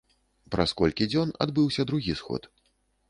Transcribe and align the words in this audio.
Праз 0.53 0.69
колькі 0.79 1.07
дзён 1.11 1.33
адбыўся 1.45 1.81
другі 1.93 2.19
сход. 2.23 2.53